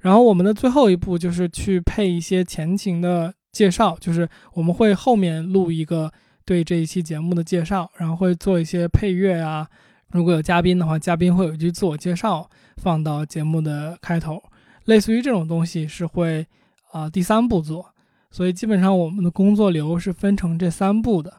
[0.00, 6.12] 然后我们的最后一步就是去配一些前情的介绍，就是我们会后面录一个
[6.44, 9.66] 对这一期节目的介绍，然后会做一些配乐啊。
[10.08, 14.42] 如果有嘉宾的话，嘉宾会有一句自我介绍放到节目的开头，
[14.84, 16.44] 类似于这种东西是会
[16.90, 17.93] 啊第三步做。
[18.34, 21.34] 所以基本上我们的工作流是分成这三步的，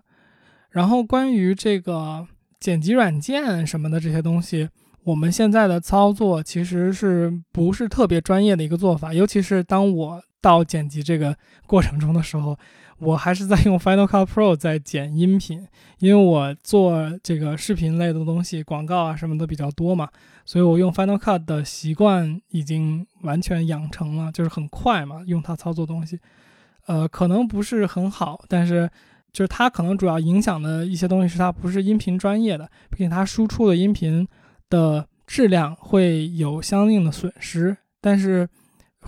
[0.70, 2.26] 然后关于这个
[2.58, 4.70] 剪辑软件什么的这些东西，
[5.04, 11.36] 我们现在的操作其实是不是特别专业的一个做法，尤其是当我到剪辑这个
[11.68, 12.58] 过程中的时候，
[13.00, 15.68] 我还是在用 Final Cut Pro 在剪音频，
[16.00, 20.08] 因为我做这个视频类的东西，广告啊什么的比较多嘛，
[20.46, 26.22] 所以我用 Final Cut 的习惯已经完全养成了，就是很快嘛，用它操作东西。
[26.86, 28.90] 呃，可能不是很好，但是
[29.32, 34.28] 就是它可能主要影响的一些东西是它不是音频专业的，并且它输出的音频
[34.70, 37.76] 的质量会有相应的损失。
[38.00, 38.48] 但是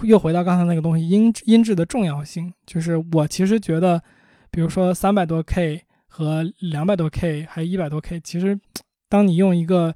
[0.02, 4.02] 又回到刚才那个东西，音音质的重要性，就是我其实觉得，
[4.50, 8.60] 比如说三百多 K 和两百多 K 还有一百多 K，其实
[9.08, 9.96] 当你用一个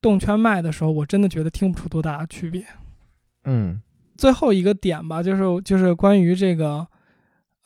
[0.00, 2.66] 动圈麦的时候，我真的觉得听不出多大的区别。
[3.44, 3.80] 嗯。
[4.18, 6.84] 最后一个点吧，就是就是关于这个，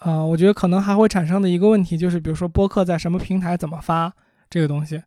[0.01, 4.13] 呃，我觉得可能还会产生的一个问题，就是比如说播客在什么平台怎么发
[4.51, 5.03] 这个东西，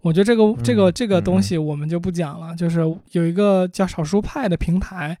[0.00, 2.56] 我觉得这个这个这个东西我们就不讲了。
[2.56, 2.80] 就是
[3.12, 5.18] 有一个叫少数派的平台，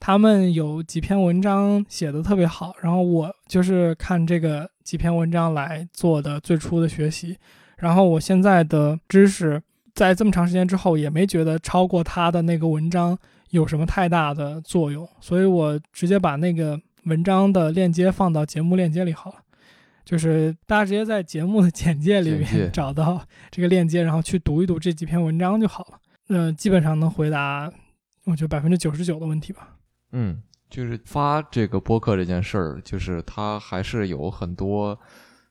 [0.00, 7.36] 他们有几篇文章写的特别好，然后我就是看这个几篇文章来做的最初的学习，
[7.76, 9.62] 然后我现在的知识
[9.94, 13.18] 在这么长时间之后也没觉得超过他的那个文章。
[13.52, 15.06] 有什么太大的作用？
[15.20, 19.36] 所以我直接把那个文章的链接放到节目链接里好了，
[20.06, 25.98] 就是大家直接在节目的 简介里面 找到这个链接，然后去读一读这几篇文章就好了。
[26.28, 27.70] 嗯，基本上能回答，
[28.24, 29.76] 我觉得百分之九十九的问题吧。
[30.12, 34.98] 嗯，就是发这个播客这件事儿，就是它还是有很多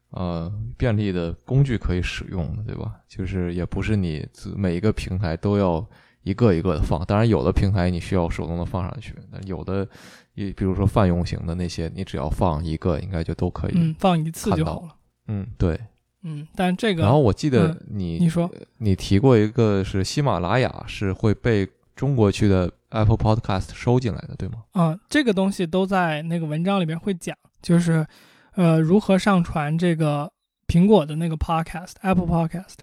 [0.09, 2.95] 呃便利的工具可以使用的，对吧？
[3.07, 5.87] 就是也不是你每一个平台都要。
[6.23, 9.87] 一个一个的放，当然有的平台你需要手动的放上去，那有的，
[10.35, 13.73] 你比如说泛用型的那些，你只要放一个，应该就都可以。
[13.75, 14.89] 嗯，放一次就好了。
[15.27, 15.79] 嗯，对。
[16.21, 17.01] 嗯，但这个。
[17.01, 18.47] 然后我记得你你说
[18.77, 24.63] 你提过一个是喜马拉雅是会被中国区的 Apple Podcast 收进来的，对吗？
[24.73, 28.05] 啊，这个东西都在那个文章里面会讲，就是
[28.53, 30.31] 呃如何上传这个
[30.67, 32.75] 苹果的那个 Podcast Apple Podcast，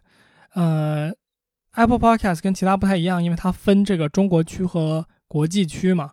[0.55, 1.12] 呃。
[1.74, 6.10] Apple Podcast 跟其他不太一样，因为它分这个中国区和国际区嘛。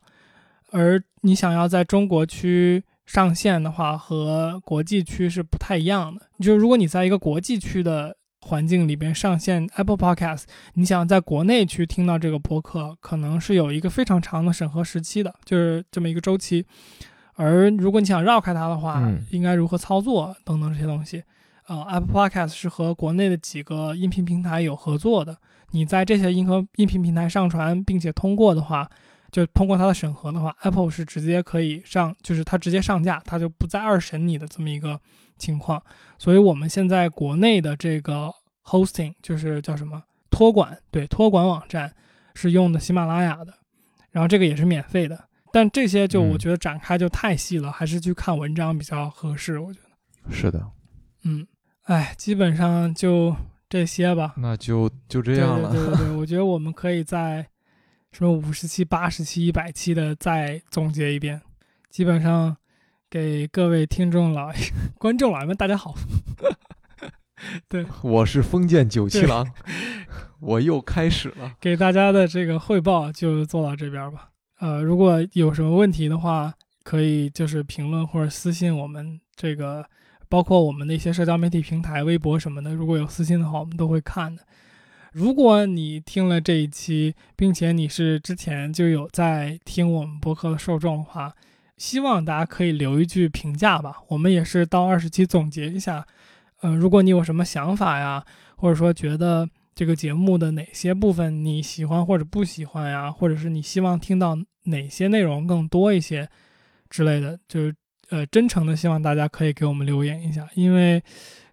[0.72, 6.22] 而你想要在中国区上线的话，和国际区是不太一样的。
[6.40, 10.44] 就是如果你在一个国际区的环境里边上线 Apple Podcast，
[10.74, 16.66] 你想在国内去听到这个播客，可能是有一个非常长的审核时期的，就是这么一个周期。
[17.36, 21.24] 而如果你想绕开它的话，嗯应该如何操作等等这些东西。
[21.68, 25.38] 呃，Apple Podcast 是和国内的几个音频平台有合作的，
[25.72, 28.90] 你在这些音和音频平台上传并且通过的话，
[29.32, 35.00] 就通过它的审核的话，Apple 是直接可以上，就是它直接上架，它就不再二审你的这么一个
[35.38, 35.82] 情况。
[36.18, 38.32] 所以我们现在国内的这个
[38.64, 41.94] hosting 就是叫什么托管，对，托管网站
[42.36, 43.54] 是用的喜马拉雅的，
[44.12, 45.28] 然后这个也是免费的。
[45.52, 49.58] 但这些就嗯我觉得展开就太细了，还是去看文章比较合适。
[49.58, 50.64] 我觉得，是的，
[51.24, 51.48] 嗯，
[51.86, 53.36] 哎，基本上就
[53.70, 54.34] 这些吧。
[54.38, 55.72] 那就就这样了。
[55.72, 57.48] 对对对对，我觉得我们 可以在
[58.12, 61.42] 什么五十期、八十期、一百期的再总结一遍，
[61.90, 62.58] 基本上
[63.10, 64.60] 给各位听众老爷
[64.98, 65.94] 观众老爷们大家好。
[67.68, 69.48] 对我是封建九七郎，
[70.40, 71.54] 我又开始了。
[71.62, 74.30] 给大家的这个汇报就做到这边吧。
[74.60, 76.52] 呃，如果有什么问题的话，
[76.84, 79.88] 可以就是评论或者私信我们这个，
[80.30, 82.74] 包括我们的一些社交媒体平台、微博什么的。
[82.74, 84.44] 如果有私信的话，我们都会看的。
[85.12, 91.34] 如果你听了这一期，并且你是之前就有在听我们播客的受众的话，
[91.78, 93.96] 希望大家可以留一句评价吧。
[94.10, 96.06] 我们也是到二十期总结一下。
[96.62, 98.26] 呃，如果你有什么想法呀，
[98.58, 106.30] 或者说觉得这个节目的哪些部分你喜欢或者不喜欢呀，或者是你希望听到哪些内容更多一些
[106.90, 107.76] 之类的，就是
[108.10, 111.04] 呃，真诚的希望大家可以给我们留言一下，因为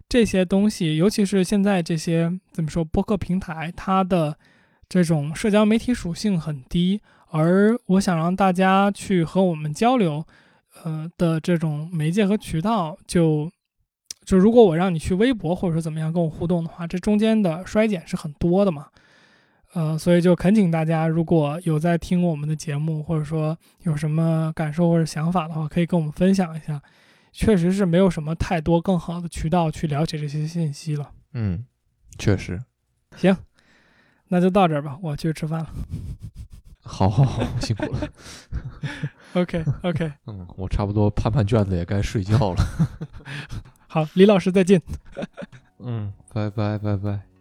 [0.07, 4.37] 这些东西，尤其是现在这些怎么说，播客平台它的
[4.87, 10.25] 这种社交媒体属性很低，而我想让大家去和我们交流，
[10.83, 13.51] 呃的这种媒介和渠道就。
[14.25, 18.87] 就如果我让你去微博或者说怎么样跟我互动的话，这中间的衰减是很多的嘛，
[19.73, 26.81] 呃，所以就恳请大家，如果有在听我们的节目，或者说有什么感受或者想法的话，可以跟我们分享一下。
[27.31, 31.09] 确实是没有什么太多更好的渠道去了解这些信息了。
[31.33, 31.65] 嗯，
[32.19, 32.61] 确实。
[33.17, 33.35] 行，
[34.27, 35.69] 那就到这儿吧，我去吃饭了。
[36.85, 38.07] 好好好，辛苦了。
[39.33, 42.63] OK OK， 嗯，我差不多判判卷子也该睡觉了。
[43.89, 44.79] 好，李老师再见。
[45.79, 47.32] 嗯，拜拜拜拜。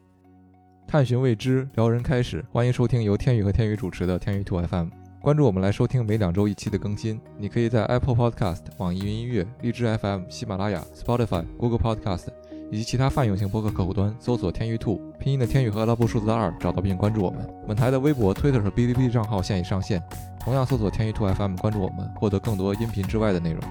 [0.93, 4.89] 探寻未知，撩人开始，欢迎收听由天宇和天宇主持的天宇兔 FM。
[5.23, 7.19] 关注我们来收听每两周一期的更新。
[7.39, 12.27] 你可以在 Apple Podcast、网易云音乐、荔枝 FM、喜马拉雅、Spotify、Google Podcast
[12.71, 17.49] 以及其他泛用型播客客户端搜索“天宇兔”拼音的天宇和阿拉伯数字的二，找到并关注我们。
[17.67, 20.03] 本台的微博、Twitter 和哔哩哔哩账号现已上线，
[20.41, 23.63] 同样搜索“天宇兔 FM” 关注我们，获得更多音频之外的内容。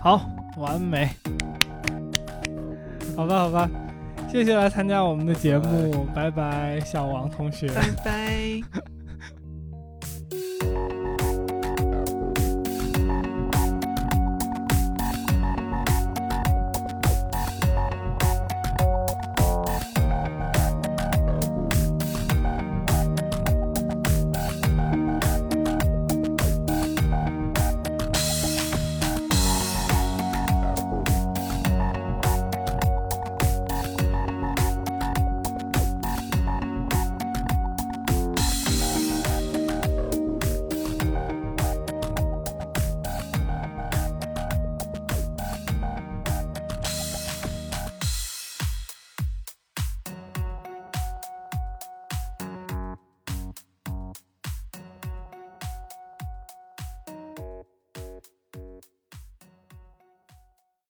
[0.00, 0.22] 好，
[0.56, 1.10] 完美。
[3.14, 3.68] 好吧，好吧，
[4.30, 7.68] 谢谢来参加我们的节目，拜拜，小王同学。
[7.68, 8.99] 拜拜。